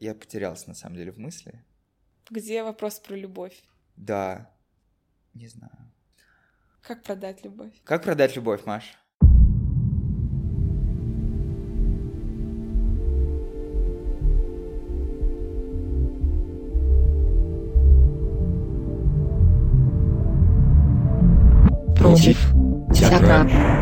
[0.00, 1.62] Я потерялся, на самом деле, в мысли.
[2.30, 3.62] Где вопрос про любовь?
[3.96, 4.50] Да.
[5.34, 5.92] Не знаю.
[6.80, 7.74] Как продать любовь?
[7.84, 8.96] Как продать любовь, Маш?
[21.98, 22.38] Против
[22.94, 23.79] театра.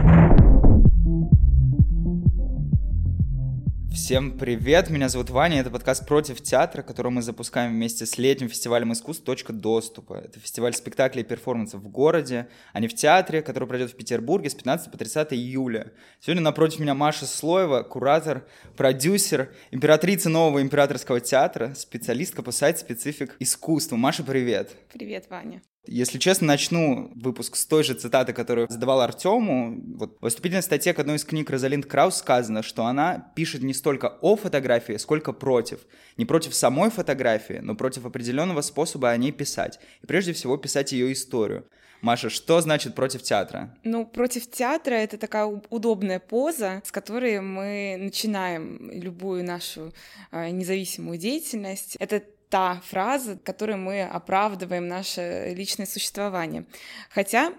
[4.08, 8.48] Всем привет, меня зовут Ваня, это подкаст «Против театра», который мы запускаем вместе с летним
[8.48, 10.14] фестивалем искусств «Точка доступа».
[10.14, 14.48] Это фестиваль спектаклей и перформансов в городе, а не в театре, который пройдет в Петербурге
[14.48, 15.92] с 15 по 30 июля.
[16.20, 23.96] Сегодня напротив меня Маша Слоева, куратор, продюсер, императрица нового императорского театра, специалистка по сайт-специфик искусства.
[23.96, 24.70] Маша, привет.
[24.90, 25.60] Привет, Ваня.
[25.90, 29.80] Если честно, начну выпуск с той же цитаты, которую задавал Артему.
[29.96, 33.72] Вот в вступительной статье к одной из книг Розалинд Краус сказано, что она пишет не
[33.72, 35.80] столько о фотографии, сколько против.
[36.18, 39.80] Не против самой фотографии, но против определенного способа о ней писать.
[40.02, 41.64] И прежде всего писать ее историю.
[42.00, 43.74] Маша, что значит против театра?
[43.82, 49.92] Ну, против театра это такая удобная поза, с которой мы начинаем любую нашу
[50.30, 51.96] э, независимую деятельность.
[51.98, 56.64] Это та фраза, которой мы оправдываем наше личное существование.
[57.10, 57.52] Хотя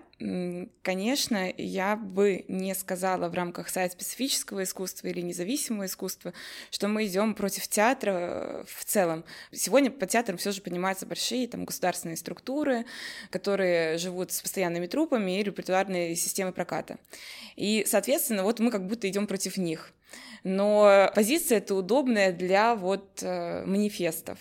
[0.82, 6.34] Конечно, я бы не сказала в рамках сайт-специфического искусства или независимого искусства,
[6.72, 9.24] что мы идем против театра э, в целом.
[9.54, 12.86] Сегодня по театрам все же поднимаются большие там, государственные структуры,
[13.30, 16.98] которые живут с постоянными трупами и репертуарные системы проката.
[17.56, 19.94] И, соответственно, вот мы как будто идем против них
[20.44, 24.40] но позиция это удобная для вот э, манифестов.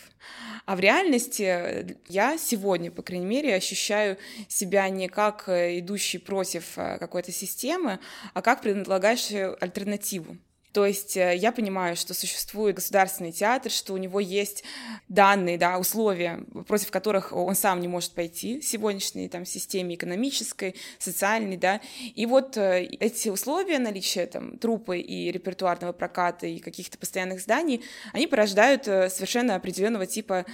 [0.66, 6.76] А в реальности я сегодня, по крайней мере, ощущаю себя не как э, идущий против
[6.76, 7.98] э, какой-то системы,
[8.34, 10.36] а как предлагающий альтернативу.
[10.72, 14.64] То есть э, я понимаю, что существует государственный театр, что у него есть
[15.08, 20.74] данные, да, условия, против которых он сам не может пойти в сегодняшней там, системе экономической,
[20.98, 21.80] социальной, да,
[22.14, 27.82] и вот э, эти условия наличия там трупы и репертуарного проката и каких-то постоянных зданий,
[28.12, 30.44] они порождают э, совершенно определенного типа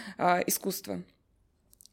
[0.46, 1.02] искусства.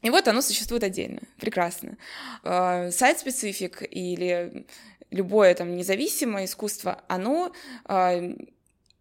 [0.02, 1.22] И вот оно существует отдельно.
[1.40, 1.98] Прекрасно.
[2.44, 4.66] Сайт-специфик или
[5.12, 7.52] любое там независимое искусство, оно
[7.88, 8.34] э,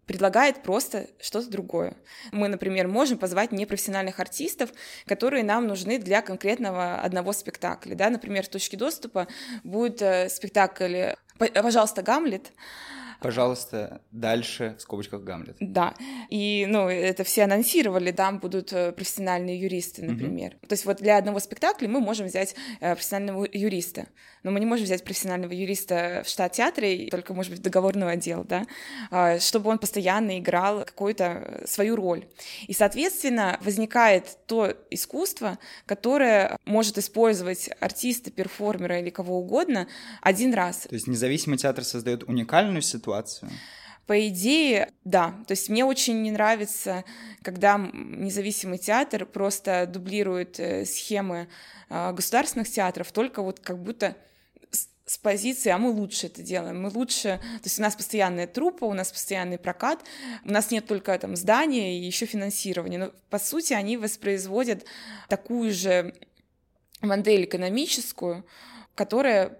[0.07, 1.97] предлагает просто что-то другое.
[2.33, 4.71] Мы, например, можем позвать непрофессиональных артистов,
[5.07, 7.95] которые нам нужны для конкретного одного спектакля.
[7.95, 8.11] Да?
[8.11, 9.29] Например, в точке доступа
[9.63, 12.53] будет э, спектакль «Пожалуйста, Гамлет»,
[13.21, 15.57] Пожалуйста, дальше в скобочках Гамлет.
[15.61, 15.95] Да.
[16.31, 20.55] И, ну, это все анонсировали, там будут э, профессиональные юристы, например.
[20.55, 20.69] Угу.
[20.69, 24.07] То есть вот для одного спектакля мы можем взять э, профессионального юриста,
[24.43, 28.45] но мы не можем взять профессионального юриста в штат театра, только, может быть, договорного отдела,
[28.45, 28.67] да,
[29.11, 32.27] а, чтобы он постоянно играл какую-то э, свою роль.
[32.67, 39.89] И, соответственно, возникает то искусство, которое может использовать артиста, перформера или кого угодно
[40.23, 40.87] один раз.
[40.89, 43.51] То есть независимый театр создает уникальную ситуацию, ситуацию?
[44.07, 45.35] По идее, да.
[45.47, 47.05] То есть мне очень не нравится,
[47.43, 51.49] когда независимый театр просто дублирует э, схемы
[51.89, 54.17] э, государственных театров, только вот как будто
[55.07, 58.85] с позиции, а мы лучше это делаем, мы лучше, то есть у нас постоянная трупа,
[58.85, 60.05] у нас постоянный прокат,
[60.45, 64.85] у нас нет только там здания и еще финансирования, но по сути они воспроизводят
[65.29, 66.15] такую же
[67.01, 68.47] модель экономическую,
[68.95, 69.59] которая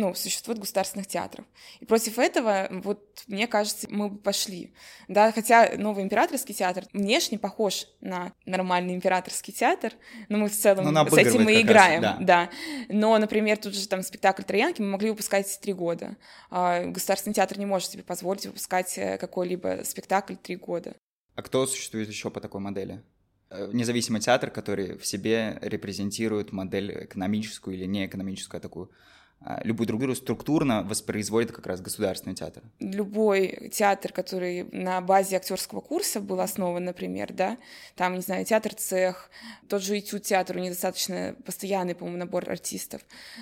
[0.00, 1.44] ну, существует государственных театров.
[1.80, 4.72] И против этого, вот, мне кажется, мы бы пошли.
[5.08, 9.92] Да, хотя новый императорский театр внешне похож на нормальный императорский театр,
[10.28, 12.02] но мы в целом с этим мы играем.
[12.02, 12.24] Раз, да.
[12.24, 12.50] да.
[12.88, 16.16] Но, например, тут же там спектакль «Троянки» мы могли выпускать три года.
[16.50, 20.94] А государственный театр не может себе позволить выпускать э, какой-либо спектакль три года.
[21.34, 23.02] А кто существует еще по такой модели?
[23.50, 28.90] Э, независимый театр, который в себе репрезентирует модель экономическую или неэкономическую, а такую
[29.64, 32.62] любую другую структурно воспроизводит как раз государственный театр.
[32.78, 37.56] Любой театр, который на базе актерского курса был основан, например, да,
[37.96, 39.30] там, не знаю, театр цех,
[39.68, 43.00] тот же этюд театр, у них достаточно постоянный, по-моему, набор артистов.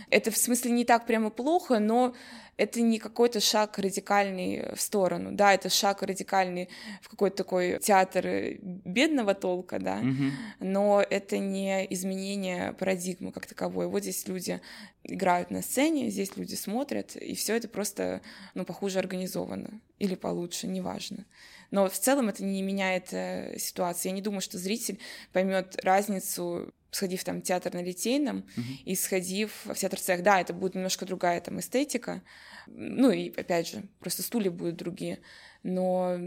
[0.08, 2.14] Это в смысле не так прямо плохо, но
[2.58, 6.68] это не какой-то шаг радикальный в сторону, да, это шаг радикальный
[7.00, 10.32] в какой-то такой театр бедного толка, да, угу.
[10.58, 13.86] но это не изменение парадигмы как таковой.
[13.86, 14.60] Вот здесь люди
[15.04, 18.22] играют на сцене, здесь люди смотрят, и все это просто,
[18.54, 21.24] ну, похуже организовано или получше, неважно.
[21.70, 24.10] Но в целом это не меняет э, ситуацию.
[24.10, 24.98] Я не думаю, что зритель
[25.32, 28.82] поймет разницу сходив там в театр на Литейном uh-huh.
[28.84, 32.22] и сходив в театр цех, да, это будет немножко другая там эстетика,
[32.66, 35.20] ну и опять же, просто стулья будут другие,
[35.62, 36.18] но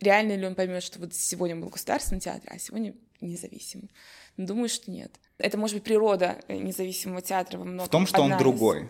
[0.00, 3.90] Реально ли он поймет, что вот сегодня был государственный театр, а сегодня независимый?
[4.36, 5.18] Думаю, что нет.
[5.38, 7.86] Это может быть природа независимого театра во многом.
[7.86, 8.40] В том, что он Одна из.
[8.40, 8.88] другой.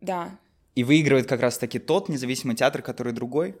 [0.00, 0.38] Да.
[0.74, 3.56] И выигрывает как раз-таки тот независимый театр, который другой.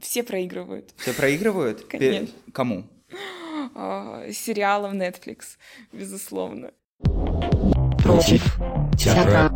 [0.00, 0.94] Все проигрывают.
[0.96, 1.84] Все проигрывают?
[1.88, 2.34] Конечно.
[2.52, 2.86] Кому?
[3.74, 5.56] А, Сериалом Netflix,
[5.92, 6.70] безусловно.
[8.02, 8.56] против
[8.98, 9.50] театра,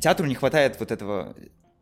[0.00, 1.36] Театру не хватает вот этого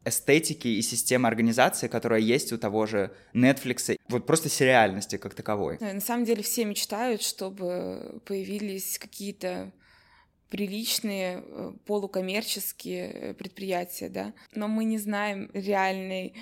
[0.05, 5.79] эстетики и системы организации, которая есть у того же Netflix, вот просто сериальности как таковой.
[5.81, 9.73] Э, На самом деле все мечтают, чтобы появились какие-то
[10.50, 16.35] приличные э, полукоммерческие э, предприятия, да, но мы не знаем реальной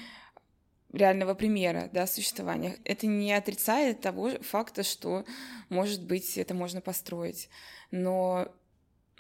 [0.92, 2.78] реального примера да, существования.
[2.84, 5.24] Это не отрицает того факта, что,
[5.68, 7.48] может быть, это можно построить.
[7.90, 8.48] Но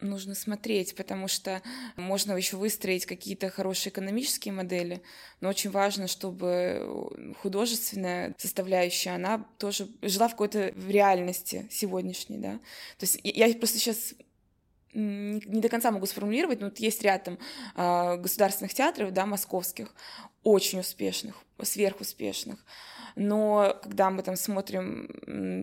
[0.00, 1.62] нужно смотреть, потому что
[1.96, 5.02] можно еще выстроить какие-то хорошие экономические модели,
[5.40, 12.60] но очень важно, чтобы художественная составляющая, она тоже жила в какой-то реальности сегодняшней, да.
[12.98, 14.14] То есть я просто сейчас
[14.94, 17.38] не до конца могу сформулировать, но вот есть ряд там
[17.74, 19.94] а, государственных театров, да, московских,
[20.42, 22.64] очень успешных, сверхуспешных.
[23.16, 25.06] Но когда мы там смотрим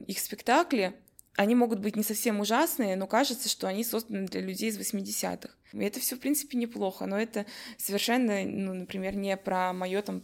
[0.08, 0.94] их спектакли,
[1.36, 5.54] они могут быть не совсем ужасные, но кажется, что они созданы для людей из 80-х.
[5.74, 7.46] И это все, в принципе, неплохо, но это
[7.78, 10.24] совершенно, ну, например, не про мое там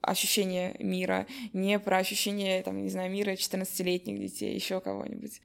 [0.00, 5.42] ощущение мира, не про ощущение, там, не знаю, мира 14-летних детей, еще кого-нибудь.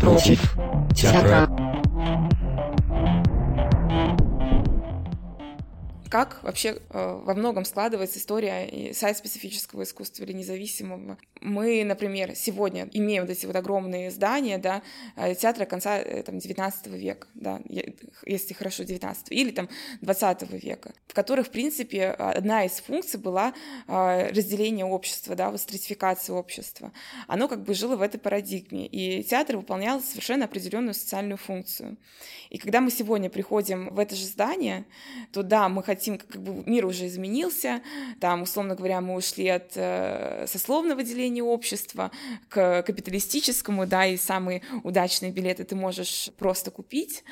[0.00, 0.56] Против.
[0.94, 1.48] Театра,
[6.10, 11.16] Как вообще э, во многом складывается история сайт-специфического искусства или независимого?
[11.40, 14.82] Мы, например, сегодня имеем вот эти вот огромные здания, да,
[15.16, 17.60] э, театра конца э, там, 19 века, да,
[18.26, 19.68] если хорошо 19 или там
[20.02, 23.54] 20 века, в которых, в принципе, одна из функций была
[23.86, 26.92] э, разделение общества, да, вот стратификация общества.
[27.26, 31.96] Оно как бы жило в этой парадигме, и театр выполнял совершенно определенную социальную функцию.
[32.50, 34.84] И когда мы сегодня приходим в это же здание,
[35.32, 37.82] то да, мы хотим, как бы мир уже изменился,
[38.20, 42.10] там, условно говоря, мы ушли от э, сословного деления общества
[42.48, 47.24] к капиталистическому, да, и самые удачные билеты ты можешь просто купить.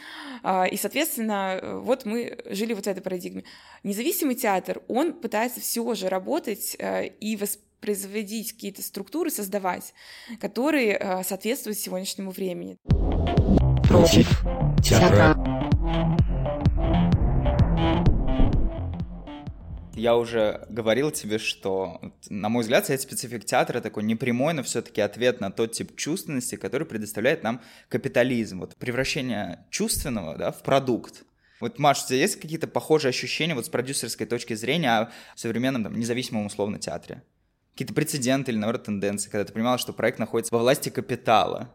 [0.42, 3.44] А, И, соответственно, э, вот мы жили вот в этой парадигме.
[3.82, 9.94] Независимый театр, он пытается все же работать э, и воспроизводить какие-то структуры, создавать,
[10.40, 12.76] которые э, соответствуют сегодняшнему времени.
[13.88, 14.28] против
[14.82, 15.34] театра,
[19.98, 25.00] Я уже говорил тебе, что, на мой взгляд, сайт специфик театра такой непрямой, но все-таки
[25.00, 28.60] ответ на тот тип чувственности, который предоставляет нам капитализм.
[28.60, 31.24] Вот превращение чувственного да, в продукт.
[31.58, 35.82] Вот, Маш, у тебя есть какие-то похожие ощущения вот с продюсерской точки зрения о современном
[35.82, 37.24] там, независимом условно театре?
[37.72, 41.74] Какие-то прецеденты или, наоборот, тенденции, когда ты понимала, что проект находится во власти капитала?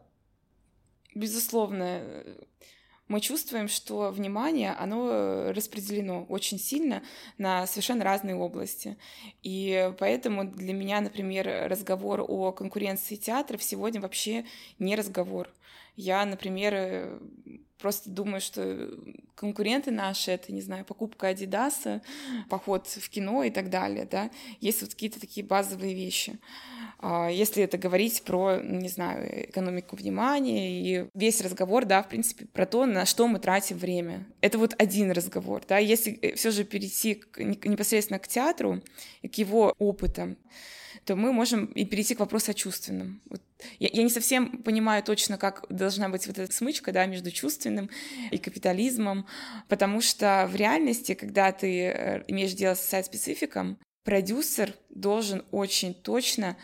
[1.13, 2.23] Безусловно,
[3.13, 7.03] мы чувствуем, что внимание, оно распределено очень сильно
[7.37, 8.97] на совершенно разные области.
[9.43, 14.45] И поэтому для меня, например, разговор о конкуренции театров сегодня вообще
[14.79, 15.53] не разговор.
[15.95, 17.21] Я, например,
[17.77, 18.89] просто думаю, что
[19.35, 22.01] конкуренты наши, это, не знаю, покупка Адидаса,
[22.49, 26.39] поход в кино и так далее, да, есть вот какие-то такие базовые вещи.
[27.05, 32.07] А Если это говорить про, ну, не знаю, экономику внимания и весь разговор, да, в
[32.07, 34.25] принципе, про то, на что мы тратим время.
[34.39, 35.79] Это вот один разговор, да.
[35.79, 38.81] Если все же перейти к- непосредственно к театру
[39.21, 40.37] и к его опытам,
[41.03, 43.21] то мы можем и перейти к вопросу о чувственном.
[43.29, 43.41] Вот
[43.79, 47.89] я, я не совсем понимаю точно, как должна быть вот эта смычка да, между чувственным
[48.31, 49.27] и капитализмом,
[49.67, 56.55] потому что в реальности, когда ты э, имеешь дело с сайт-спецификом, продюсер должен очень точно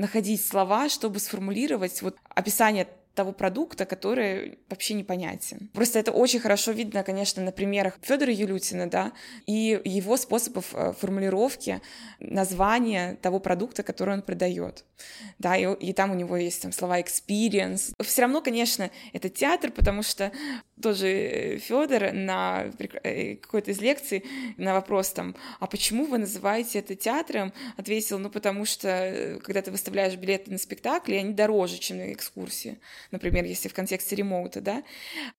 [0.00, 5.68] находить слова, чтобы сформулировать вот описание того продукта, который вообще непонятен.
[5.74, 9.12] Просто это очень хорошо видно, конечно, на примерах Федора Юлютина, да,
[9.46, 11.80] и его способов э, формулировки
[12.20, 14.84] названия того продукта, который он продает.
[15.38, 17.92] Да, и, и там у него есть там слова experience.
[18.02, 20.30] Все равно, конечно, это театр, потому что
[20.80, 22.70] тоже Федор на
[23.02, 24.24] э, какой-то из лекций
[24.56, 29.62] на вопрос там, а почему вы называете это театром, ответил, ну потому что э, когда
[29.62, 32.78] ты выставляешь билеты на спектакли, они дороже, чем на экскурсии,
[33.10, 34.82] например, если в контексте ремоута, да,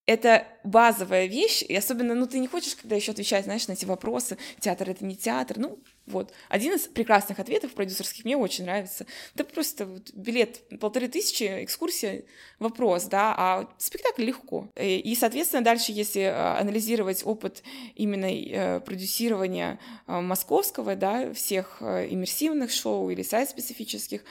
[0.05, 3.86] это базовая вещь, и особенно, ну ты не хочешь, когда еще отвечать, знаешь, на эти
[3.86, 5.79] вопросы, театр это не театр, ну
[6.12, 6.34] Вот.
[6.50, 9.06] Один из прекрасных ответов продюсерских мне очень нравится.
[9.34, 12.24] Это просто вот билет полторы тысячи, экскурсия,
[12.60, 14.70] вопрос, да, а спектакль легко.
[14.75, 17.63] И, и соответственно, дальше, если а, анализировать опыт
[17.96, 24.24] именно э, продюсирования э, московского, да, всех э, иммерсивных шоу или сайт-специфических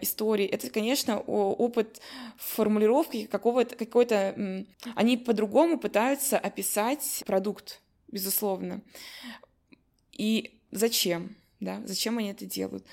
[0.00, 2.00] историй, это, конечно, опыт
[2.36, 4.64] формулировки какого-то, какой-то...
[4.94, 8.80] Они по-другому пытаются описать продукт, безусловно.
[10.12, 11.36] И зачем?
[11.60, 11.82] Да?
[11.84, 12.84] Зачем они это делают?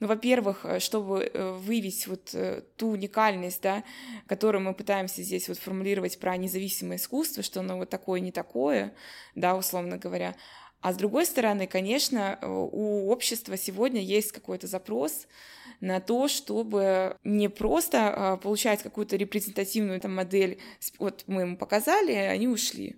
[0.00, 3.84] Ну, во-первых, э, чтобы э, выявить вот э, ту уникальность, да,
[4.26, 8.92] которую мы пытаемся здесь вот формулировать про независимое искусство, что оно вот такое, не такое,
[9.34, 10.34] да, условно говоря.
[10.80, 15.26] А с другой стороны, конечно, у общества сегодня есть какой-то запрос
[15.80, 20.58] на то, чтобы не просто получать какую-то репрезентативную там, модель,
[20.98, 22.96] вот мы ему показали, они ушли,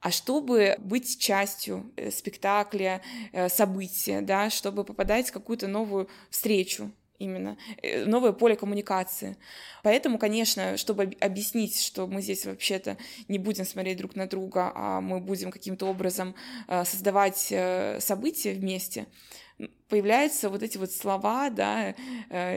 [0.00, 6.92] а чтобы быть частью э, спектакля, э, события, да, чтобы попадать в какую-то новую встречу
[7.18, 9.36] именно, э, новое поле коммуникации.
[9.82, 12.98] Поэтому, конечно, чтобы объяснить, что мы здесь вообще-то
[13.28, 16.34] не будем смотреть друг на друга, а мы будем каким-то образом
[16.68, 17.52] создавать
[18.00, 19.06] события вместе,
[19.88, 21.94] появляются вот эти вот слова, да,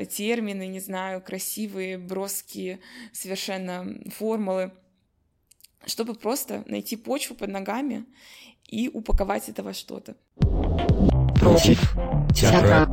[0.05, 2.79] термины, не знаю, красивые, броские
[3.13, 4.71] совершенно формулы,
[5.85, 8.05] чтобы просто найти почву под ногами
[8.67, 10.15] и упаковать это во что-то.
[11.39, 11.95] Против
[12.35, 12.87] театра.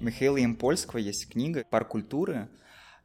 [0.00, 2.48] Михаила Ямпольского есть книга «Парк культуры»,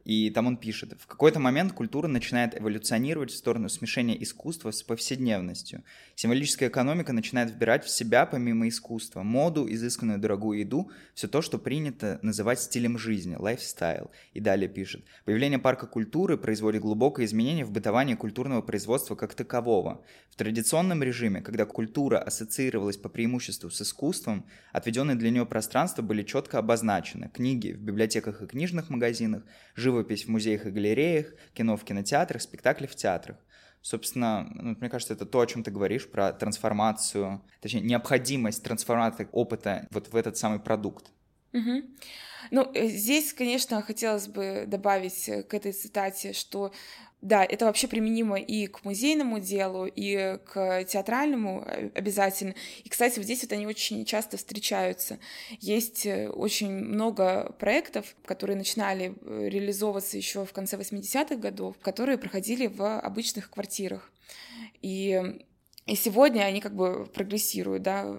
[0.04, 4.82] и там он пишет, в какой-то момент культура начинает эволюционировать в сторону смешения искусства с
[4.82, 5.82] повседневностью.
[6.14, 11.58] Символическая экономика начинает вбирать в себя, помимо искусства, моду, изысканную дорогую еду, все то, что
[11.58, 14.10] принято называть стилем жизни, лайфстайл.
[14.34, 20.04] И далее пишет, появление парка культуры производит глубокое изменение в бытовании культурного производства как такового.
[20.28, 26.22] В традиционном режиме, когда культура ассоциировалась по преимуществу с искусством, отведенные для нее пространства были
[26.22, 27.30] четко обозначены.
[27.32, 29.44] Книги в библиотеках и книжных магазинах,
[29.74, 33.36] живопись в музеях и галереях, кино в кинотеатрах, спектакли в театрах.
[33.80, 39.28] Собственно, ну, мне кажется, это то, о чем ты говоришь, про трансформацию, точнее, необходимость трансформации
[39.30, 41.12] опыта вот в этот самый продукт.
[41.54, 41.82] Угу.
[42.50, 46.72] Ну, э, здесь, конечно, хотелось бы добавить э, к этой цитате, что
[47.22, 52.54] да, это вообще применимо и к музейному делу, и к театральному э, обязательно.
[52.82, 55.18] И, кстати, вот здесь вот они очень часто встречаются.
[55.60, 62.98] Есть очень много проектов, которые начинали реализовываться еще в конце 80-х годов, которые проходили в
[62.98, 64.12] обычных квартирах.
[64.82, 65.46] И
[65.86, 68.16] и сегодня они как бы прогрессируют, да.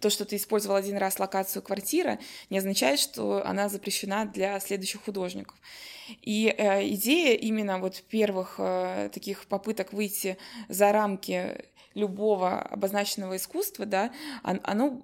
[0.00, 5.02] То, что ты использовал один раз локацию квартира, не означает, что она запрещена для следующих
[5.04, 5.56] художников.
[6.20, 10.36] И э, идея именно вот первых э, таких попыток выйти
[10.68, 15.02] за рамки любого обозначенного искусства, да, оно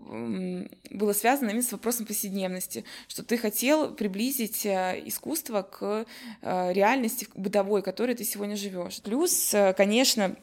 [0.90, 6.06] было связано именно с вопросом повседневности, что ты хотел приблизить э, искусство к
[6.42, 9.02] э, реальности бытовой, которой ты сегодня живешь.
[9.02, 10.36] Плюс, э, конечно,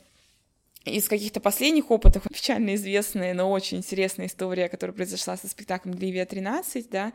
[0.85, 6.25] из каких-то последних опытов печально известная, но очень интересная история, которая произошла со спектаклем «Ливия
[6.25, 7.11] 13», да,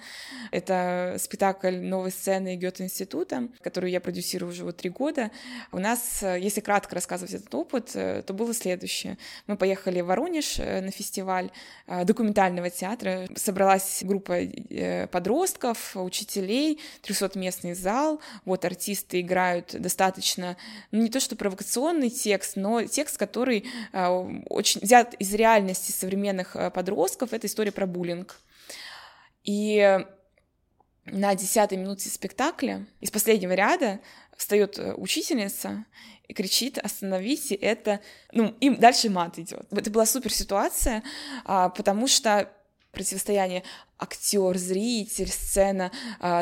[0.50, 5.30] это спектакль новой сцены Гёте-института, который я продюсирую уже вот три года.
[5.72, 9.18] У нас, если кратко рассказывать этот опыт, то было следующее.
[9.46, 11.50] Мы поехали в Воронеж э, на фестиваль
[11.86, 20.56] э, документального театра, собралась группа э, подростков, учителей, 300-местный зал, вот артисты играют достаточно,
[20.90, 23.59] ну, не то что провокационный текст, но текст, который
[23.92, 24.10] а,
[24.48, 28.40] очень взят из реальности современных а, подростков, это история про буллинг.
[29.44, 29.98] И
[31.06, 34.00] на десятой минуте спектакля из последнего ряда
[34.36, 35.84] встает э, учительница
[36.28, 38.00] и кричит «Остановите это!»
[38.32, 39.66] Ну, им дальше мат идет.
[39.70, 41.02] Это была супер ситуация,
[41.44, 42.50] а, потому что
[42.92, 43.62] противостояние
[43.98, 45.90] актер, зритель, сцена,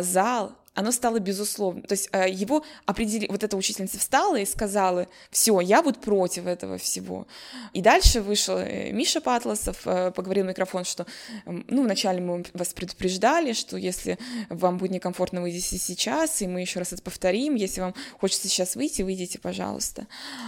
[0.00, 1.82] зал оно стало безусловно.
[1.82, 6.46] То есть э, его определили, вот эта учительница встала и сказала, все, я вот против
[6.46, 7.26] этого всего.
[7.72, 11.04] И дальше вышел э, Миша Патласов, э, поговорил в микрофон, что,
[11.46, 14.18] ну, вначале мы вас предупреждали, что если
[14.50, 18.76] вам будет некомфортно, выйдите сейчас, и мы еще раз это повторим, если вам хочется сейчас
[18.76, 20.06] выйти, выйдите, пожалуйста.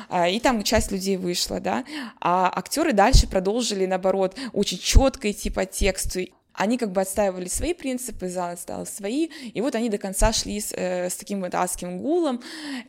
[0.08, 1.84] А, и там часть людей вышла, да,
[2.20, 6.20] а актеры дальше продолжили, наоборот, очень четко идти по тексту,
[6.52, 10.60] они как бы отстаивали свои принципы, зал отстаивал свои, и вот они до конца шли
[10.60, 12.42] с, э, с таким вот адским гулом.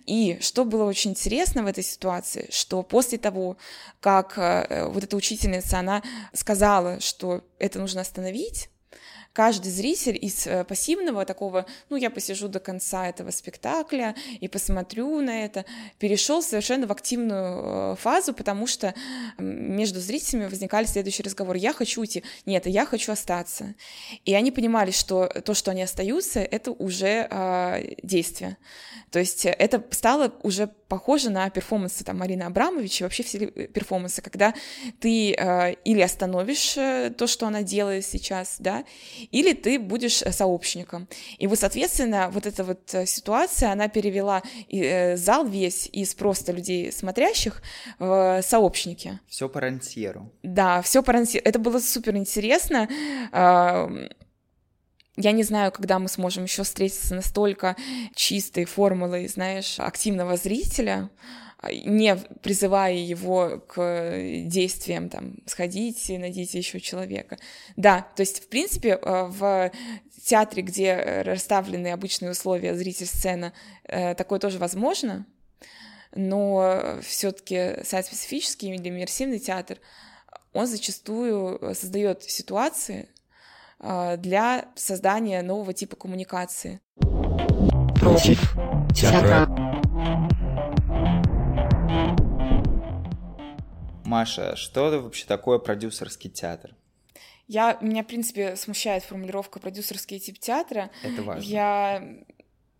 [0.05, 3.57] И что было очень интересно в этой ситуации, что после того,
[3.99, 6.01] как э, вот эта учительница, она
[6.33, 8.70] сказала, что это нужно остановить,
[9.33, 15.21] каждый зритель из э, пассивного такого, ну, я посижу до конца этого спектакля и посмотрю
[15.21, 15.65] на это,
[15.99, 18.93] перешел совершенно в активную э, фазу, потому что
[19.37, 21.55] между зрителями возникали следующий разговор.
[21.55, 22.23] Я хочу уйти.
[22.45, 23.75] Нет, я хочу остаться.
[24.25, 28.57] И они понимали, что то, что они остаются, это уже э, действие.
[29.11, 34.21] То есть это стало уже похоже на перформансы там Марины Абрамович и вообще все перформансы,
[34.21, 34.53] когда
[34.99, 38.83] ты э, или остановишь э, то, что она делает сейчас, да,
[39.31, 41.07] или ты будешь э, сообщником.
[41.37, 46.51] И вот, соответственно, вот эта вот э, ситуация, она перевела э, зал весь из просто
[46.51, 47.61] людей смотрящих
[47.99, 49.19] в сообщники.
[49.27, 50.31] Все по рантьеру.
[50.43, 51.43] Да, все по рантьеру.
[51.45, 52.87] Это было супер интересно.
[55.17, 57.75] Я не знаю, когда мы сможем еще встретиться настолько
[58.15, 61.09] чистой формулой, знаешь, активного зрителя,
[61.69, 64.15] не призывая его к
[64.45, 67.37] действиям, там, сходите, найдите еще человека.
[67.75, 69.71] Да, то есть, в принципе, э, в
[70.23, 73.53] театре, где расставлены обычные условия зритель-сцена,
[73.83, 75.25] э, такое тоже возможно,
[76.13, 79.77] но все-таки сайт-специфический или иммерсивный театр,
[80.53, 83.07] он зачастую создает ситуации
[83.79, 86.81] э, для создания нового типа коммуникации.
[87.99, 88.55] Против
[88.95, 89.47] театра.
[94.11, 96.75] Маша, что вообще такое продюсерский театр?
[97.47, 100.91] Я, меня, в принципе, смущает формулировка продюсерский тип театра.
[101.01, 101.41] Это важно.
[101.41, 102.03] Я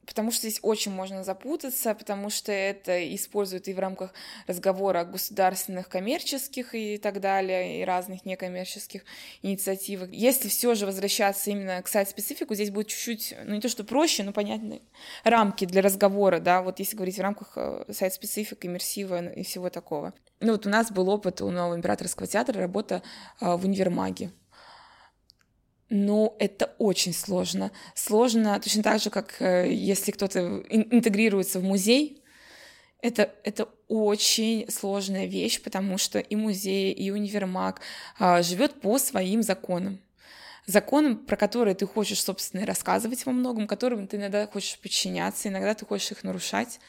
[0.05, 4.13] потому что здесь очень можно запутаться, потому что это используют и в рамках
[4.47, 9.03] разговора государственных, коммерческих и так далее, и разных некоммерческих
[9.41, 10.09] инициативах.
[10.11, 14.23] Если все же возвращаться именно к сайт-специфику, здесь будет чуть-чуть, ну не то что проще,
[14.23, 14.81] но понятные
[15.23, 20.13] рамки для разговора, да, вот если говорить в рамках э, сайт-специфик, иммерсива и всего такого.
[20.39, 23.03] Ну вот у нас был опыт у Нового императорского театра, работа
[23.39, 24.31] э, в универмаге.
[25.93, 27.69] Но это очень сложно.
[27.95, 32.23] Сложно точно так же, как э, если кто-то интегрируется в музей.
[33.01, 37.81] Это, это очень сложная вещь, потому что и музей, и универмаг
[38.17, 39.99] а, живет по своим законам.
[40.65, 45.73] Законам, про которые ты хочешь, собственно, рассказывать во многом, которым ты иногда хочешь подчиняться, иногда
[45.73, 46.79] ты хочешь их нарушать.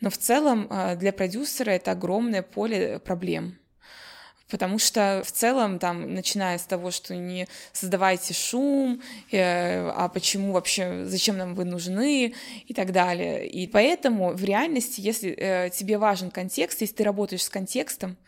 [0.00, 3.56] Но в целом а, для продюсера это огромное поле проблем
[4.52, 10.52] потому что в целом там, начиная с того, что не создавайте шум, э, а почему
[10.52, 12.34] вообще, зачем нам вы нужны
[12.66, 13.48] и так далее.
[13.48, 18.18] И поэтому в реальности, если э, тебе важен контекст, если ты работаешь с контекстом,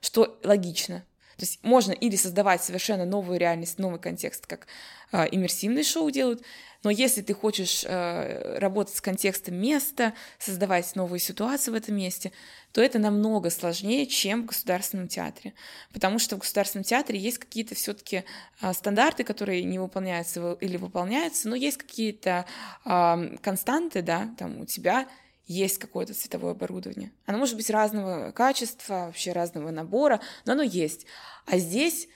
[0.00, 1.04] что логично,
[1.36, 4.66] то есть можно или создавать совершенно новую реальность, новый контекст, как
[5.12, 6.42] э, иммерсивные шоу делают,
[6.84, 12.30] но если ты хочешь э, работать с контекстом места, создавать новую ситуацию в этом месте,
[12.72, 15.54] то это намного сложнее, чем в государственном театре.
[15.92, 18.24] Потому что в государственном театре есть какие-то все-таки
[18.60, 22.44] э, стандарты, которые не выполняются или выполняются, но есть какие-то
[22.84, 25.08] э, константы, да, там у тебя
[25.46, 27.12] есть какое-то цветовое оборудование.
[27.26, 31.06] Оно может быть разного качества, вообще разного набора, но оно есть.
[31.46, 32.08] А здесь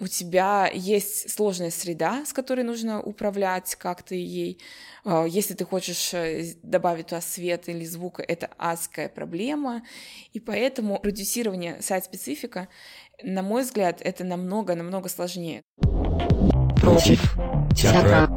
[0.00, 4.60] у тебя есть сложная среда, с которой нужно управлять как-то ей.
[5.04, 9.82] А, если ты хочешь э, добавить туда свет или звук, это адская проблема.
[10.32, 12.68] И поэтому продюсирование сайт-специфика,
[13.22, 15.62] на мой взгляд, это намного-намного сложнее.
[16.80, 17.36] Против
[17.76, 18.28] театра.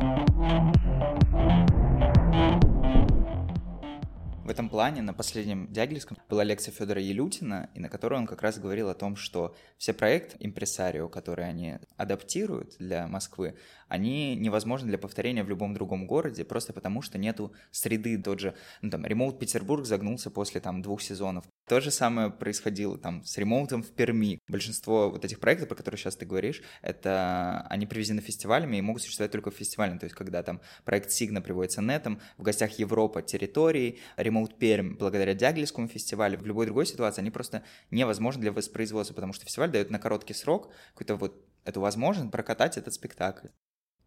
[4.47, 8.41] В этом плане на последнем Дягильском была лекция Федора Елютина, и на которой он как
[8.41, 13.57] раз говорил о том, что все проекты импресарио, которые они адаптируют для Москвы,
[13.89, 18.17] они невозможны для повторения в любом другом городе, просто потому что нету среды.
[18.17, 21.43] Тот же, ну там, ремоут Петербург загнулся после там двух сезонов.
[21.67, 24.39] То же самое происходило там с ремоутом в Перми.
[24.47, 29.01] Большинство вот этих проектов, про которые сейчас ты говоришь, это они привезены фестивалями и могут
[29.01, 29.97] существовать только в фестивале.
[29.99, 33.99] То есть, когда там проект Сигна приводится нетом, в гостях Европа территории,
[34.37, 39.33] ремоут Перм благодаря Дяглевскому фестивалю, в любой другой ситуации они просто невозможны для воспроизводства, потому
[39.33, 43.47] что фестиваль дает на короткий срок какую-то вот эту возможность прокатать этот спектакль.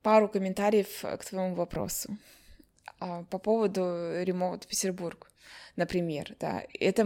[0.02, 2.16] Пару комментариев э, к твоему вопросу.
[3.00, 3.80] А, по поводу
[4.22, 5.30] ремонта Петербург,
[5.76, 7.04] например, да, это,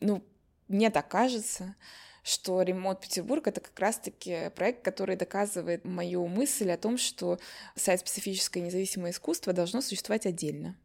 [0.00, 0.22] ну,
[0.68, 1.74] мне так кажется,
[2.22, 7.38] что ремонт Петербург это как раз-таки проект, который доказывает мою мысль о том, что
[7.74, 10.76] сайт-специфическое независимое искусство должно существовать отдельно.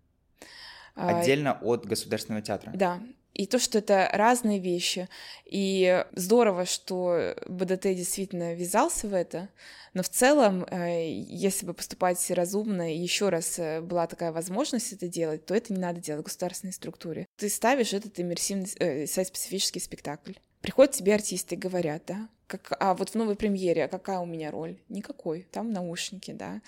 [0.96, 2.72] А, отдельно от государственного театра.
[2.74, 3.02] Да,
[3.34, 5.08] и то, что это разные вещи.
[5.46, 9.50] И здорово, что БДТ действительно ввязался в это,
[9.94, 14.94] но в целом, э, если бы поступать разумно, и еще раз э, была такая возможность
[14.94, 17.28] это делать, то это не надо делать в государственной структуре.
[17.38, 20.34] Ты ставишь этот иммерсивный, э, сайт-специфический спектакль.
[20.62, 24.52] Приходят тебе артисты и говорят, да, как, а вот в новой премьере какая у меня
[24.52, 24.78] роль?
[24.90, 25.48] Никакой.
[25.52, 26.62] Там наушники, да.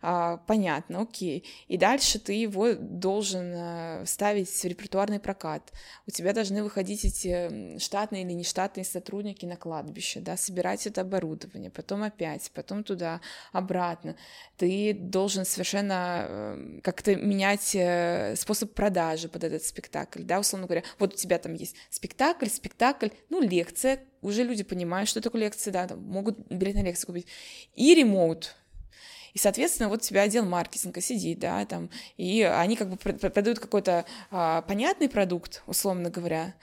[0.00, 1.44] А, понятно, окей.
[1.68, 5.72] И дальше ты его должен а, ставить в репертуарный прокат.
[6.06, 11.70] У тебя должны выходить эти штатные или нештатные сотрудники на кладбище, да, собирать это оборудование,
[11.70, 13.20] потом опять, потом туда,
[13.52, 14.16] обратно.
[14.56, 20.84] Ты должен совершенно э, как-то менять э, способ продажи под этот спектакль, да, условно говоря.
[20.98, 25.70] Вот у тебя там есть спектакль, спектакль, ну, лекция, уже люди понимают, что такое лекции,
[25.70, 27.26] да, там, могут билет на лекцию купить.
[27.76, 28.56] И ремоут,
[29.34, 33.58] и, соответственно, вот у тебя отдел маркетинга сидит, да, там, и они как бы продают
[33.58, 36.54] какой-то а, понятный продукт, условно говоря,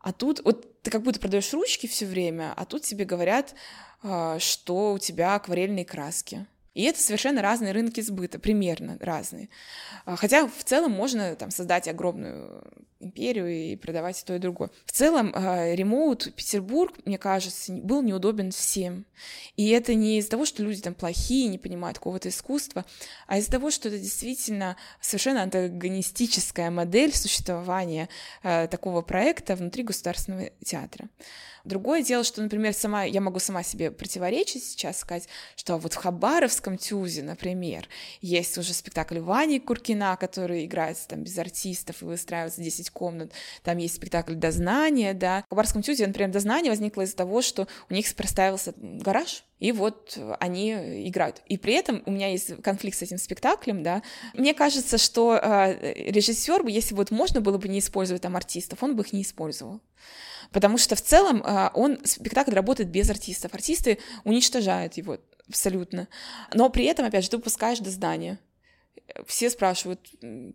[0.00, 3.54] а тут вот ты как будто продаешь ручки все время, а тут тебе говорят,
[4.02, 6.46] а, что у тебя акварельные краски.
[6.74, 9.48] И это совершенно разные рынки сбыта, примерно разные.
[10.04, 12.64] А, хотя в целом можно там создать огромную
[13.02, 14.70] империю и продавать и то, и другое.
[14.86, 19.04] В целом, а, ремоут Петербург, мне кажется, был неудобен всем.
[19.56, 22.84] И это не из-за того, что люди там плохие, не понимают какого-то искусства,
[23.26, 28.08] а из-за того, что это действительно совершенно антагонистическая модель существования
[28.42, 31.08] а, такого проекта внутри государственного театра.
[31.64, 35.96] Другое дело, что, например, сама, я могу сама себе противоречить сейчас, сказать, что вот в
[35.96, 37.88] Хабаровском ТЮЗе, например,
[38.20, 43.32] есть уже спектакль Вани Куркина, который играется там без артистов и выстраивается 10 комнат.
[43.62, 45.42] Там есть спектакль «Дознание», да.
[45.46, 50.18] В Хабаровском ТЮЗе, например, «Дознание» возникло из-за того, что у них проставился гараж, и вот
[50.40, 50.72] они
[51.08, 51.42] играют.
[51.46, 54.02] И при этом у меня есть конфликт с этим спектаклем, да.
[54.34, 58.96] Мне кажется, что э, режиссер, если вот можно было бы не использовать там артистов, он
[58.96, 59.80] бы их не использовал.
[60.50, 63.54] Потому что в целом а, он, спектакль работает без артистов.
[63.54, 66.08] Артисты уничтожают его абсолютно.
[66.52, 68.38] Но при этом, опять же, ты выпускаешь до здания
[69.26, 70.00] все спрашивают,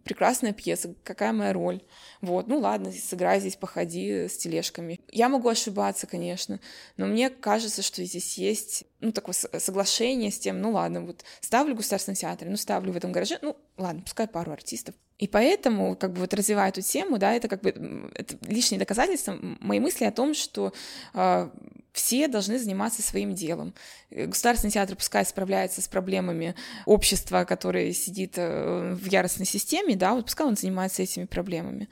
[0.03, 1.81] прекрасная пьеса, какая моя роль?
[2.21, 4.99] Вот, ну ладно, сыграй здесь, походи с тележками.
[5.11, 6.59] Я могу ошибаться, конечно,
[6.95, 11.73] но мне кажется, что здесь есть, ну, такое соглашение с тем, ну ладно, вот ставлю
[11.73, 14.95] в государственном театре, ну, ставлю в этом гараже, ну, ладно, пускай пару артистов.
[15.17, 19.35] И поэтому, как бы, вот развивая эту тему, да, это как бы это лишнее доказательство
[19.41, 20.73] моей мысли о том, что
[21.13, 21.49] э,
[21.97, 23.73] все должны заниматься своим делом.
[24.11, 26.55] Э, государственный театр пускай справляется с проблемами
[26.85, 31.89] общества, которое сидит э, в яростной системе, да, вот пускай он занимается этими проблемами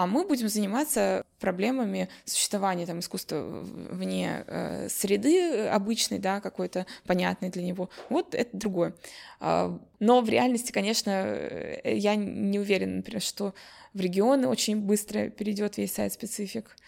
[0.00, 3.42] а мы будем заниматься проблемами существования там искусства
[3.90, 7.90] вне э, среды обычной, да, какой-то понятной для него.
[8.08, 8.94] Вот это другое.
[9.40, 13.52] А, но в реальности, конечно, э, я не уверена, например, что
[13.92, 16.78] в регионы очень быстро перейдет весь сайт специфик,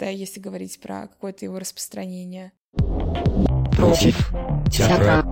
[0.00, 2.52] да, если говорить про какое-то его распространение.
[3.76, 4.32] Против
[4.72, 5.24] театра.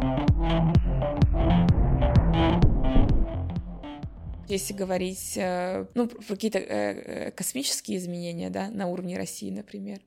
[4.47, 10.01] Если говорить, э, ну, про какие-то э, э, космические изменения, да, на уровне России, например,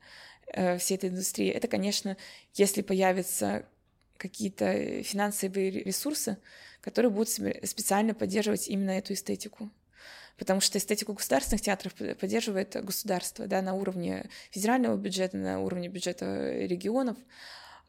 [0.79, 2.17] всей этой индустрии, это, конечно,
[2.55, 3.65] если появятся
[4.17, 6.37] какие-то финансовые ресурсы,
[6.81, 9.69] которые будут специально поддерживать именно эту эстетику.
[10.37, 16.51] Потому что эстетику государственных театров поддерживает государство да, на уровне федерального бюджета, на уровне бюджета
[16.51, 17.17] регионов.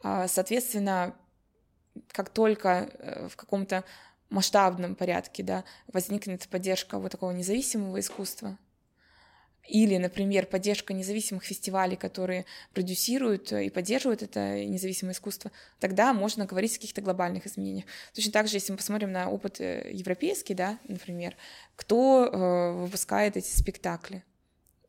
[0.03, 1.15] А, соответственно,
[2.09, 3.85] как только в каком-то
[4.31, 8.59] масштабном порядке, да, возникнет поддержка вот такого независимого искусства,
[9.69, 16.73] или, например, поддержка независимых фестивалей, которые продюсируют и поддерживают это независимое искусство, тогда можно говорить
[16.73, 17.87] о каких-то глобальных изменениях.
[18.15, 21.37] Точно так же, если мы посмотрим на опыт э, европейский, да, например,
[21.77, 24.25] кто э, выпускает эти спектакли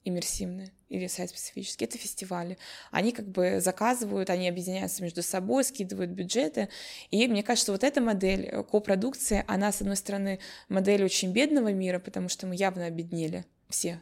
[0.06, 2.58] иммерсивные или сайт-специфические, это фестивали.
[2.92, 6.70] Они как бы заказывают, они объединяются между собой, скидывают бюджеты.
[7.10, 11.72] И мне кажется, вот эта модель э, копродукции, она, с одной стороны, модель очень бедного
[11.72, 14.02] мира, потому что мы явно обеднели все,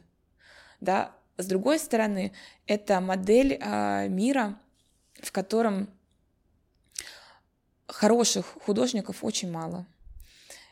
[0.82, 1.16] да.
[1.38, 2.34] С другой стороны,
[2.68, 4.60] это модель э, мира,
[5.22, 5.90] в котором
[7.88, 9.86] хороших художников очень мало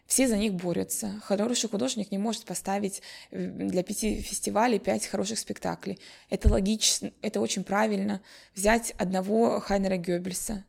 [0.10, 1.22] все за них борются.
[1.24, 6.00] Хороший художник не может поставить для пяти фестивалей пять хороших спектаклей.
[6.32, 8.20] Это логично, это очень правильно.
[8.56, 10.66] Взять одного Хайнера Гёббельса,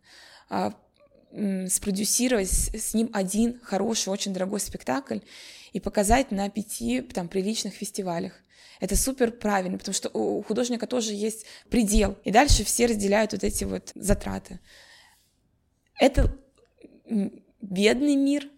[0.51, 0.75] а,
[1.69, 5.21] спродюсировать с ним один хороший, очень дорогой спектакль
[5.73, 8.35] и показать на пяти там, приличных фестивалях.
[8.81, 12.17] Это супер правильно, потому что у художника тоже есть предел.
[12.25, 14.59] И дальше все разделяют вот эти вот затраты.
[15.99, 16.35] Это
[17.61, 18.49] бедный мир,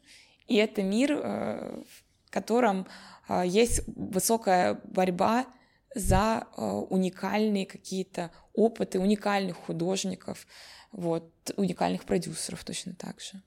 [0.47, 1.83] и это мир, э,
[2.27, 2.87] в котором
[3.29, 5.47] э, есть высокая борьба
[5.95, 10.47] за э, уникальные какие-то опыты уникальных художников,
[10.93, 13.43] вот, уникальных продюсеров точно так же.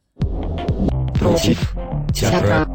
[1.19, 1.75] Против
[2.13, 2.67] театра.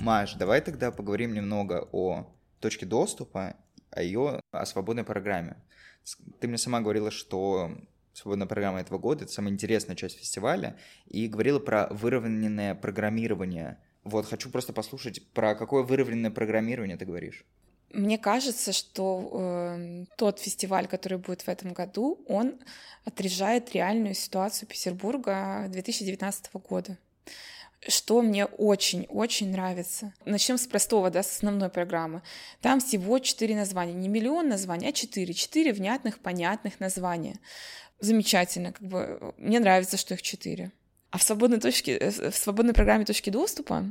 [0.00, 2.26] Маш, давай тогда поговорим немного о
[2.58, 3.56] точке доступа
[3.90, 5.56] о ее, о свободной программе.
[6.40, 7.76] Ты мне сама говорила, что
[8.14, 13.78] свободная программа этого года— это самая интересная часть фестиваля, и говорила про выровненное программирование.
[14.04, 17.44] Вот, хочу просто послушать, про какое выровненное программирование ты говоришь.
[17.92, 22.54] Мне кажется, что э, тот фестиваль, который будет в этом году, он
[23.04, 26.96] отрежает реальную ситуацию Петербурга 2019 года.
[27.88, 30.12] Что мне очень-очень нравится.
[30.26, 32.22] Начнем с простого, да, с основной программы.
[32.60, 33.94] Там всего четыре названия.
[33.94, 35.32] Не миллион названий, а четыре.
[35.32, 37.38] Четыре внятных, понятных названия.
[37.98, 38.72] Замечательно.
[38.72, 40.72] Как бы, мне нравится, что их четыре.
[41.10, 43.86] А в свободной, точке, э, в свободной программе точки доступа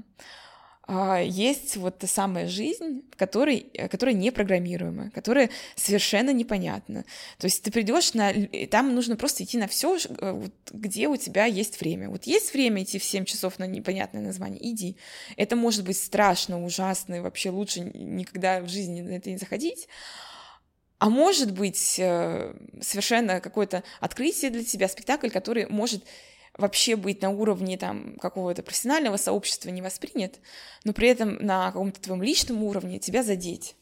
[1.21, 7.05] есть вот та самая жизнь, которой, э, которая непрограммируемая, которая совершенно непонятна.
[7.37, 8.33] То есть ты придешь на...
[8.71, 12.09] Там нужно просто идти на все, э, где у тебя есть время.
[12.09, 14.97] Вот есть время идти в 7 часов на непонятное название, иди.
[15.37, 19.87] Это может быть страшно, ужасно, и вообще лучше никогда в жизни на это не заходить.
[20.97, 26.03] А может быть э, совершенно какое-то открытие для тебя, спектакль, который может
[26.59, 30.39] вообще быть на уровне там какого-то профессионального сообщества не воспринят,
[30.83, 33.75] но при этом на каком-то твоем личном уровне тебя задеть.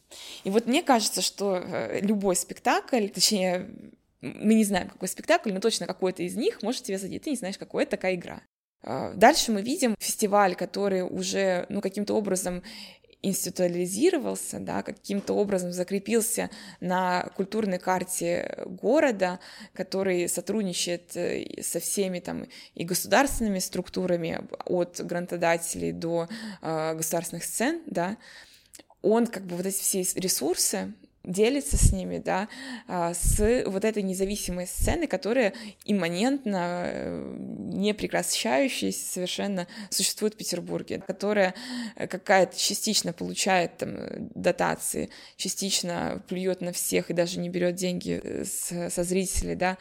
[0.43, 3.69] И вот мне кажется, что э, любой спектакль, точнее,
[4.21, 7.23] мы не знаем, какой спектакль, но точно какой-то из них может тебя задеть.
[7.23, 8.41] Ты не знаешь, какой это такая игра.
[8.81, 12.63] А, дальше мы видим фестиваль, который уже ну, каким-то образом
[13.21, 16.49] институализировался, да, каким-то образом закрепился
[16.79, 19.39] на культурной карте города,
[19.73, 26.27] который сотрудничает э, со всеми там и государственными структурами, от грантодателей до
[26.61, 28.17] э, государственных сцен, да,
[29.01, 30.93] он как бы вот эти все ресурсы
[31.27, 32.47] делится с ними, да,
[32.87, 35.53] а, с вот этой независимой сцены, которая
[35.85, 41.53] имманентно, э, не прекращающаяся совершенно существует в Петербурге, которая
[41.95, 43.97] э, какая-то частично получает там
[44.33, 49.77] дотации, частично плюет на всех и даже не берет деньги э, со зрителей, да,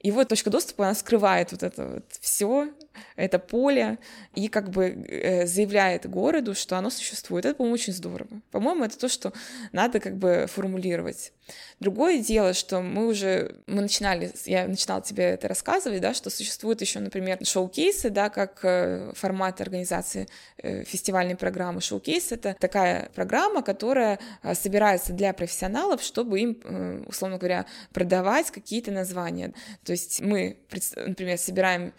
[0.00, 2.68] и вот точка доступа, она скрывает вот это вот все,
[3.16, 3.98] это поле,
[4.34, 7.44] и как бы э, заявляет городу, что оно существует.
[7.44, 8.40] Это, по-моему, очень здорово.
[8.50, 9.32] По-моему, это то, что
[9.72, 11.32] надо как бы формулировать.
[11.80, 16.80] Другое дело, что мы уже, мы начинали, я начинала тебе это рассказывать, да, что существуют
[16.80, 20.28] еще, например, шоу-кейсы, да, как э, формат организации
[20.58, 21.80] э, фестивальной программы.
[21.80, 24.18] Шоу-кейс— это такая программа, которая
[24.54, 29.52] собирается для профессионалов, чтобы им, условно говоря, продавать какие-то названия.
[29.84, 30.58] То есть мы,
[30.96, 31.92] например, собираем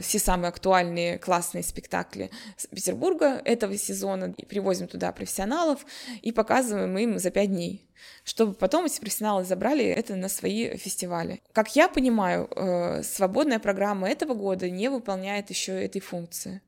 [0.00, 2.30] все самые актуальные классные спектакли
[2.70, 5.84] Петербурга этого сезона, и привозим туда профессионалов
[6.22, 7.86] и показываем им за пять дней
[8.24, 11.40] чтобы потом эти профессионалы забрали это на свои фестивали.
[11.52, 16.60] Как я понимаю, э, свободная программа этого года не выполняет еще этой функции.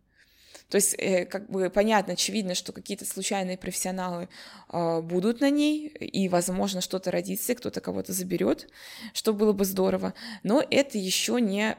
[0.68, 4.28] То есть, э, как бы понятно, очевидно, что какие-то случайные профессионалы
[4.70, 8.68] э, будут на ней, и, возможно, что-то родится, кто-то кого-то заберет,
[9.14, 10.12] что было бы здорово.
[10.42, 11.76] Но это еще не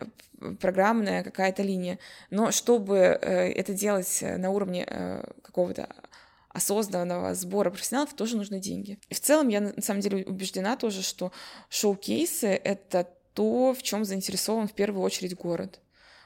[0.59, 1.99] программная какая-то линия.
[2.31, 5.89] Но чтобы э, это делать на уровне э, какого-то
[6.49, 8.97] осознанного сбора профессионалов тоже нужны деньги.
[9.09, 11.31] И в целом я на самом деле убеждена тоже, что
[11.69, 15.79] шоу-кейсы— это то, в чем заинтересован в первую очередь город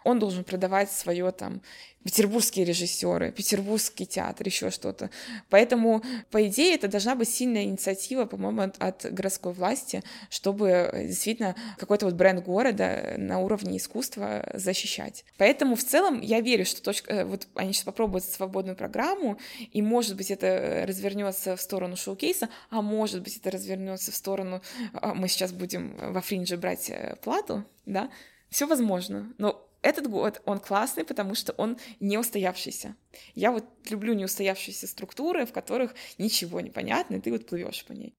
[0.04, 1.62] он должен продавать свое там
[2.04, 5.10] петербургские режиссеры, петербургский театр, еще что-то.
[5.50, 11.56] Поэтому, по идее, это должна быть сильная инициатива, по-моему, от, от городской власти, чтобы действительно
[11.78, 15.24] какой-то вот бренд города на уровне искусства защищать.
[15.38, 19.38] Поэтому в целом я верю, что точка, э, вот они сейчас попробуют свободную программу,
[19.72, 24.62] и может быть это развернется в сторону шоу-кейса, а может быть это развернется в сторону,
[24.94, 28.10] а, мы сейчас будем во фринже брать э, плату, да,
[28.50, 32.96] все возможно, но этот год, он классный, потому что он не устоявшийся.
[33.36, 37.92] Я вот люблю неустоявшиеся структуры, в которых ничего не понятно, и ты вот плывешь по
[37.92, 38.16] ней.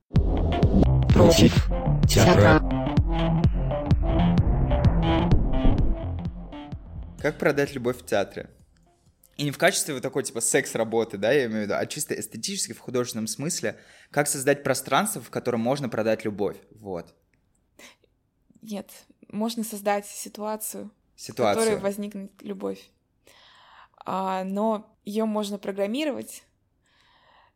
[1.12, 1.52] Против
[2.08, 2.60] театра.
[7.20, 8.50] Как продать любовь в театре?
[9.38, 12.14] И не в качестве вот такой, типа, секс-работы, да, я имею в виду, а чисто
[12.14, 17.14] эстетически, в художественном смысле, как создать пространство, в котором можно продать любовь, вот.
[18.62, 18.90] Нет,
[19.28, 21.62] можно создать ситуацию, ситуацию.
[21.62, 22.90] в которой возникнет любовь.
[24.04, 26.44] А, но ее можно программировать.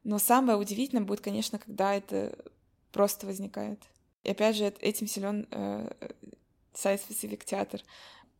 [0.04, 2.36] Но самое удивительное будет, конечно, когда это
[2.92, 3.80] просто возникает.
[4.24, 5.90] И опять же, этим силен э,
[6.74, 7.82] сайт-специфик театр.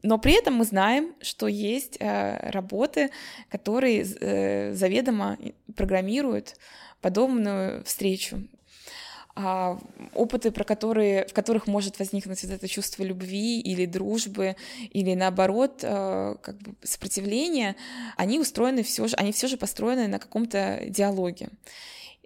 [0.02, 3.10] Но при этом мы знаем, что есть э, работы,
[3.48, 5.38] которые э, заведомо
[5.76, 6.56] программируют
[7.00, 8.48] подобную встречу.
[9.40, 9.78] А,
[10.14, 14.56] опыты, про которые, в которых может возникнуть вот это чувство любви или дружбы,
[14.90, 17.76] или наоборот, а, как бы сопротивления,
[18.16, 21.50] они устроены все же, они все же построены на каком-то диалоге.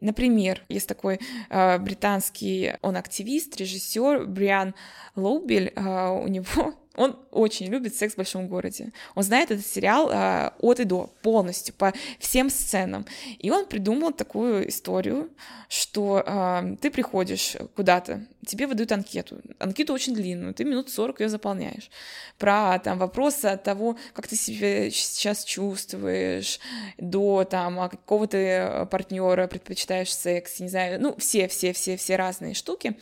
[0.00, 4.74] Например, есть такой э, британский, он активист, режиссер Бриан
[5.14, 8.92] Лоубель, э, у него он очень любит секс в большом городе.
[9.14, 13.06] Он знает этот сериал э, от и до, полностью, по всем сценам.
[13.38, 15.30] И он придумал такую историю,
[15.68, 19.40] что э, ты приходишь куда-то, тебе выдают анкету.
[19.58, 21.90] Анкету очень длинную, ты минут 40 ее заполняешь.
[22.38, 26.60] Про там вопросы от того, как ты себя сейчас чувствуешь,
[26.98, 32.16] до там а какого ты партнера предпочитаешь секс, не знаю, ну все, все, все, все
[32.16, 32.96] разные штуки.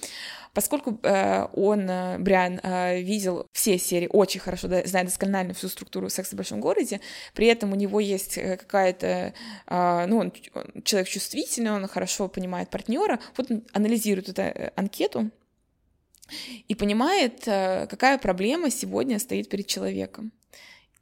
[0.52, 5.68] Поскольку э, он, э, Бриан, э, видел все серии, очень хорошо да, знает досконально всю
[5.68, 7.00] структуру секса в большом городе,
[7.34, 9.32] при этом у него есть э, какая-то,
[9.66, 14.72] э, ну, он, он человек чувствительный, он хорошо понимает партнера, вот он анализирует эту э,
[14.74, 15.30] анкету
[16.68, 20.32] и понимает, э, какая проблема сегодня стоит перед человеком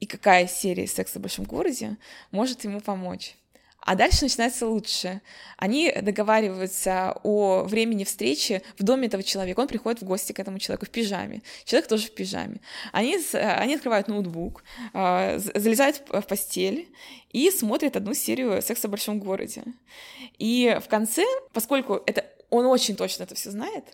[0.01, 1.97] и какая серия секса в большом городе
[2.31, 3.37] может ему помочь.
[3.89, 5.23] А дальше начинается лучше.
[5.57, 9.61] Они договариваются о времени встречи в доме этого человека.
[9.61, 11.41] Он приходит в гости к этому человеку в пижаме.
[11.65, 12.61] Человек тоже в пижаме.
[12.93, 16.87] Они, они открывают ноутбук, а, залезают в постель
[17.33, 19.63] и смотрят одну серию «Секса в большом городе».
[20.37, 21.25] И в конце,
[21.55, 23.85] поскольку это он очень точно это все знает,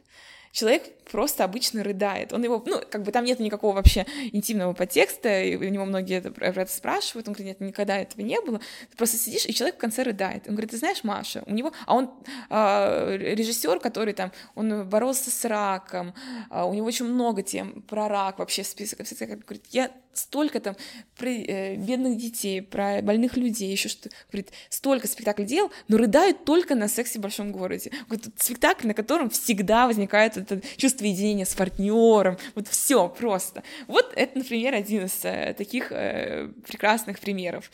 [0.54, 2.32] человек просто обычно рыдает.
[2.32, 6.18] Он его, ну, как бы там нет никакого вообще интимного подтекста, и у него многие
[6.18, 8.60] это, про это спрашивают, он говорит, нет, никогда этого не было.
[8.90, 10.44] Ты просто сидишь, и человек в конце рыдает.
[10.46, 12.10] Он говорит, ты знаешь, Маша, у него, а он
[12.50, 16.14] э, режиссер, который там, он боролся с раком,
[16.50, 20.76] э, у него очень много тем про рак, вообще список, говорит, я столько там
[21.16, 26.44] про э, бедных детей, про больных людей, еще что, говорит, столько спектаклей делал, но рыдают
[26.44, 27.90] только на сексе в большом городе.
[28.08, 33.62] Вот спектакль, на котором всегда возникает это чувство единения с партнером, вот все просто.
[33.86, 37.70] Вот это, например, один из э, таких э, прекрасных примеров.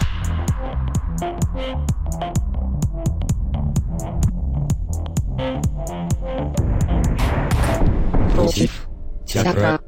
[8.35, 8.89] Против
[9.27, 9.81] театра